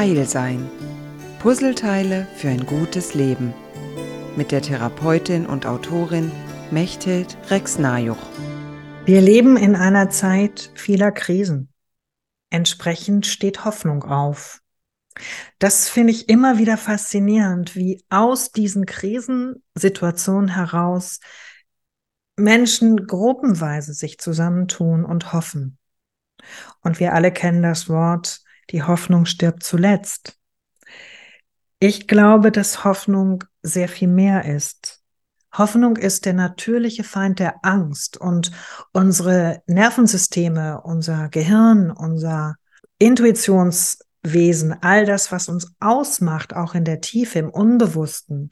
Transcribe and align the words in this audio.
Heil 0.00 0.24
sein. 0.24 0.66
Puzzleteile 1.40 2.26
für 2.34 2.48
ein 2.48 2.64
gutes 2.64 3.12
Leben. 3.12 3.52
Mit 4.34 4.50
der 4.50 4.62
Therapeutin 4.62 5.44
und 5.44 5.66
Autorin 5.66 6.32
Mechthild 6.70 7.36
Rex-Najuch. 7.50 8.16
Wir 9.04 9.20
leben 9.20 9.58
in 9.58 9.76
einer 9.76 10.08
Zeit 10.08 10.70
vieler 10.74 11.12
Krisen. 11.12 11.70
Entsprechend 12.48 13.26
steht 13.26 13.66
Hoffnung 13.66 14.02
auf. 14.04 14.62
Das 15.58 15.90
finde 15.90 16.12
ich 16.12 16.30
immer 16.30 16.56
wieder 16.56 16.78
faszinierend, 16.78 17.76
wie 17.76 18.02
aus 18.08 18.52
diesen 18.52 18.86
Krisensituationen 18.86 20.54
heraus 20.54 21.20
Menschen 22.36 23.06
gruppenweise 23.06 23.92
sich 23.92 24.16
zusammentun 24.16 25.04
und 25.04 25.34
hoffen. 25.34 25.76
Und 26.80 27.00
wir 27.00 27.12
alle 27.12 27.32
kennen 27.32 27.62
das 27.62 27.90
Wort 27.90 28.40
die 28.70 28.82
Hoffnung 28.82 29.26
stirbt 29.26 29.62
zuletzt. 29.62 30.38
Ich 31.78 32.06
glaube, 32.06 32.52
dass 32.52 32.84
Hoffnung 32.84 33.44
sehr 33.62 33.88
viel 33.88 34.08
mehr 34.08 34.44
ist. 34.44 35.00
Hoffnung 35.56 35.96
ist 35.96 36.26
der 36.26 36.34
natürliche 36.34 37.02
Feind 37.02 37.38
der 37.38 37.64
Angst 37.64 38.16
und 38.16 38.52
unsere 38.92 39.62
Nervensysteme, 39.66 40.80
unser 40.82 41.28
Gehirn, 41.28 41.90
unser 41.90 42.56
Intuitionswesen, 42.98 44.76
all 44.82 45.06
das, 45.06 45.32
was 45.32 45.48
uns 45.48 45.74
ausmacht, 45.80 46.54
auch 46.54 46.74
in 46.74 46.84
der 46.84 47.00
Tiefe, 47.00 47.40
im 47.40 47.50
Unbewussten, 47.50 48.50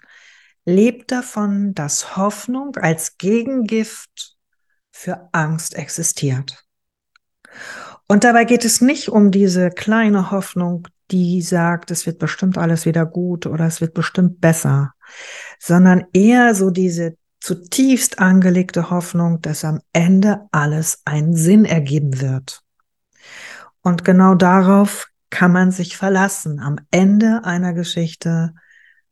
lebt 0.65 1.12
davon, 1.12 1.74
dass 1.74 2.16
Hoffnung 2.16 2.77
als 2.77 3.16
Gegengift 3.16 4.37
für 4.91 5.29
Angst 5.32 5.74
existiert. 5.74 6.65
Und 8.09 8.25
dabei 8.25 8.45
geht 8.45 8.65
es 8.65 8.80
nicht 8.80 9.11
um 9.11 9.30
diese 9.30 9.71
kleine 9.71 10.30
Hoffnung, 10.30 10.89
die 11.11 11.43
sagt, 11.43 11.91
es 11.91 12.07
wird 12.07 12.19
bestimmt 12.19 12.57
alles 12.57 12.87
wieder 12.87 13.05
gut 13.05 13.46
oder 13.46 13.66
es 13.66 13.80
wird 13.82 13.93
bestimmt 13.93 14.41
besser, 14.41 14.95
sondern 15.59 16.07
eher 16.15 16.55
so 16.55 16.71
diese 16.71 17.16
zutiefst 17.41 18.19
angelegte 18.19 18.91
Hoffnung, 18.91 19.43
dass 19.43 19.65
am 19.65 19.80
Ende 19.93 20.41
alles 20.52 21.02
einen 21.05 21.35
Sinn 21.35 21.66
ergeben 21.66 22.21
wird. 22.21 22.63
Und 23.82 24.05
genau 24.05 24.35
darauf 24.35 25.09
kann 25.30 25.52
man 25.52 25.71
sich 25.71 25.97
verlassen. 25.97 26.60
Am 26.60 26.77
Ende 26.91 27.45
einer 27.45 27.75
Geschichte 27.75 28.54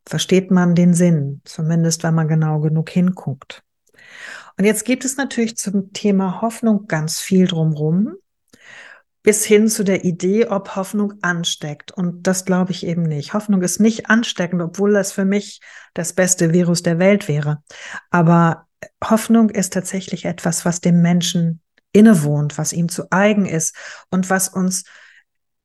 versteht 0.06 0.50
man 0.50 0.74
den 0.74 0.94
Sinn, 0.94 1.42
zumindest 1.44 2.02
wenn 2.02 2.14
man 2.14 2.28
genau 2.28 2.60
genug 2.60 2.88
hinguckt. 2.90 3.62
Und 4.56 4.64
jetzt 4.64 4.84
gibt 4.84 5.04
es 5.04 5.18
natürlich 5.18 5.56
zum 5.56 5.92
Thema 5.92 6.40
Hoffnung 6.40 6.86
ganz 6.86 7.20
viel 7.20 7.46
drumherum 7.46 8.16
bis 9.26 9.44
hin 9.44 9.66
zu 9.66 9.82
der 9.82 10.04
Idee, 10.04 10.46
ob 10.46 10.76
Hoffnung 10.76 11.14
ansteckt. 11.20 11.90
Und 11.90 12.28
das 12.28 12.44
glaube 12.44 12.70
ich 12.70 12.86
eben 12.86 13.02
nicht. 13.02 13.34
Hoffnung 13.34 13.60
ist 13.62 13.80
nicht 13.80 14.08
ansteckend, 14.08 14.62
obwohl 14.62 14.92
das 14.92 15.10
für 15.10 15.24
mich 15.24 15.60
das 15.94 16.12
beste 16.12 16.52
Virus 16.52 16.84
der 16.84 17.00
Welt 17.00 17.26
wäre. 17.26 17.60
Aber 18.10 18.68
Hoffnung 19.02 19.50
ist 19.50 19.72
tatsächlich 19.72 20.26
etwas, 20.26 20.64
was 20.64 20.80
dem 20.80 21.02
Menschen 21.02 21.60
innewohnt, 21.90 22.56
was 22.56 22.72
ihm 22.72 22.88
zu 22.88 23.10
eigen 23.10 23.46
ist 23.46 23.74
und 24.10 24.30
was 24.30 24.48
uns 24.48 24.84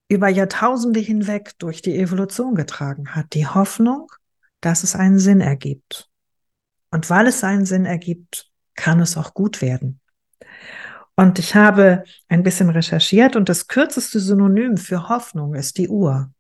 über 0.07 0.27
Jahrtausende 0.27 0.99
hinweg 0.99 1.51
durch 1.59 1.83
die 1.83 1.99
Evolution 1.99 2.55
getragen 2.55 3.13
hat. 3.13 3.35
Die 3.35 3.45
Hoffnung, 3.45 4.11
dass 4.61 4.81
es 4.81 4.95
einen 4.95 5.19
Sinn 5.19 5.39
ergibt. 5.39 6.09
Und 6.89 7.11
weil 7.11 7.27
es 7.27 7.43
einen 7.43 7.67
Sinn 7.67 7.85
ergibt, 7.85 8.49
kann 8.73 8.99
es 9.01 9.17
auch 9.17 9.35
gut 9.35 9.61
werden. 9.61 10.00
Und 11.15 11.39
ich 11.39 11.55
habe 11.55 12.03
ein 12.29 12.43
bisschen 12.43 12.69
recherchiert 12.69 13.35
und 13.35 13.49
das 13.49 13.67
kürzeste 13.67 14.19
Synonym 14.19 14.77
für 14.77 15.09
Hoffnung 15.09 15.55
ist 15.55 15.77
die 15.77 15.89
Uhr. 15.89 16.31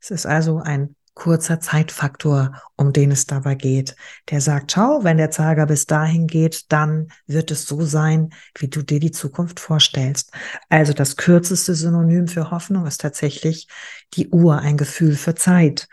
Es 0.00 0.10
ist 0.10 0.26
also 0.26 0.58
ein 0.58 0.96
kurzer 1.14 1.60
Zeitfaktor, 1.60 2.52
um 2.76 2.92
den 2.92 3.10
es 3.10 3.26
dabei 3.26 3.54
geht. 3.54 3.94
Der 4.30 4.40
sagt, 4.40 4.72
schau, 4.72 5.04
wenn 5.04 5.18
der 5.18 5.30
Zeiger 5.30 5.66
bis 5.66 5.84
dahin 5.84 6.26
geht, 6.26 6.72
dann 6.72 7.08
wird 7.26 7.50
es 7.50 7.66
so 7.66 7.82
sein, 7.82 8.30
wie 8.56 8.68
du 8.68 8.82
dir 8.82 9.00
die 9.00 9.10
Zukunft 9.10 9.60
vorstellst. 9.60 10.32
Also 10.70 10.94
das 10.94 11.16
kürzeste 11.16 11.74
Synonym 11.74 12.26
für 12.26 12.50
Hoffnung 12.50 12.86
ist 12.86 13.02
tatsächlich 13.02 13.68
die 14.14 14.28
Uhr, 14.30 14.60
ein 14.60 14.78
Gefühl 14.78 15.14
für 15.14 15.34
Zeit. 15.34 15.88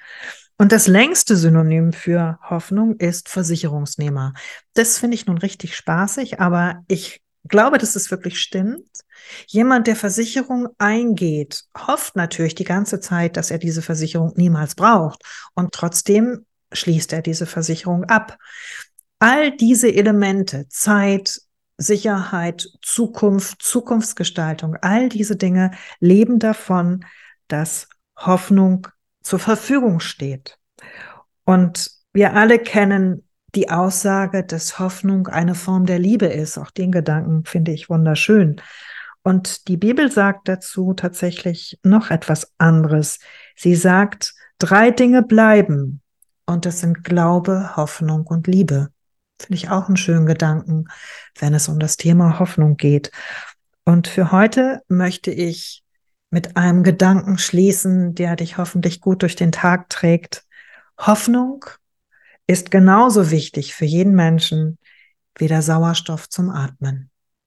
Und 0.58 0.72
das 0.72 0.88
längste 0.88 1.36
Synonym 1.36 1.94
für 1.94 2.40
Hoffnung 2.42 2.96
ist 2.96 3.28
Versicherungsnehmer. 3.28 4.34
Das 4.74 4.98
finde 4.98 5.16
ich 5.16 5.26
nun 5.26 5.38
richtig 5.38 5.76
spaßig, 5.76 6.40
aber 6.40 6.84
ich 6.88 7.22
glaube, 7.44 7.78
dass 7.78 7.96
es 7.96 8.12
wirklich 8.12 8.40
stimmt. 8.40 8.88
Jemand, 9.48 9.88
der 9.88 9.96
Versicherung 9.96 10.70
eingeht, 10.78 11.64
hofft 11.78 12.16
natürlich 12.16 12.56
die 12.56 12.64
ganze 12.64 13.00
Zeit, 13.00 13.38
dass 13.38 13.52
er 13.52 13.58
diese 13.58 13.82
Versicherung 13.82 14.34
niemals 14.36 14.76
braucht. 14.76 15.22
Und 15.54 15.74
trotzdem 15.74 16.46
schließt 16.72 17.14
er 17.14 17.22
diese 17.22 17.46
Versicherung 17.46 18.06
ab. 18.06 18.38
All 19.20 19.56
diese 19.56 19.94
Elemente, 19.94 20.68
Zeit, 20.70 21.42
Sicherheit, 21.78 22.68
Zukunft, 22.82 23.62
Zukunftsgestaltung, 23.62 24.76
all 24.82 25.10
diese 25.10 25.36
Dinge 25.36 25.72
leben 26.00 26.40
davon, 26.40 27.06
dass 27.48 27.88
Hoffnung 28.18 28.88
zur 29.22 29.40
Verfügung 29.40 30.00
steht. 30.00 30.58
Und 31.44 31.92
wir 32.14 32.34
alle 32.34 32.60
kennen 32.60 33.27
die 33.56 33.70
Aussage, 33.70 34.44
dass 34.44 34.80
Hoffnung 34.80 35.28
eine 35.28 35.56
Form 35.56 35.86
der 35.86 36.00
Liebe 36.00 36.28
ist. 36.28 36.58
Auch 36.58 36.72
den 36.72 36.92
Gedanken 36.92 37.46
finde 37.46 37.72
ich 37.72 37.90
wunderschön. 37.90 38.62
Und 39.24 39.68
die 39.68 39.78
Bibel 39.78 40.12
sagt 40.12 40.48
dazu 40.48 40.94
tatsächlich 40.94 41.80
noch 41.84 42.12
etwas 42.12 42.54
anderes. 42.58 43.20
Sie 43.56 43.76
sagt, 43.76 44.34
drei 44.60 44.92
Dinge 44.92 45.24
bleiben. 45.24 46.02
Und 46.46 46.66
das 46.66 46.80
sind 46.80 47.04
Glaube, 47.04 47.76
Hoffnung 47.76 48.26
und 48.28 48.48
Liebe. 48.48 48.90
Finde 49.40 49.56
ich 49.56 49.70
auch 49.70 49.88
einen 49.88 49.98
schönen 49.98 50.26
Gedanken, 50.26 50.86
wenn 51.38 51.54
es 51.54 51.68
um 51.68 51.78
das 51.80 51.98
Thema 51.98 52.40
Hoffnung 52.40 52.78
geht. 52.78 53.12
Und 53.86 54.08
für 54.08 54.32
heute 54.32 54.82
möchte 54.88 55.32
ich 55.32 55.84
mit 56.30 56.58
einem 56.58 56.84
Gedanken 56.84 57.38
schließen, 57.38 58.16
der 58.16 58.36
dich 58.36 58.58
hoffentlich 58.58 59.02
gut 59.02 59.22
durch 59.22 59.36
den 59.36 59.52
Tag 59.52 59.90
trägt. 59.90 60.44
Hoffnung 60.98 61.66
ist 62.48 62.72
genauso 62.72 63.30
wichtig 63.30 63.76
für 63.76 63.86
jeden 63.86 64.16
Menschen 64.16 64.78
wie 65.38 65.48
der 65.48 65.62
Sauerstoff 65.62 66.30
zum 66.30 66.50
Atmen. 66.50 67.12